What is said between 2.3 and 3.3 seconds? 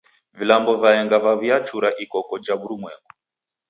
ja w'urumwengu.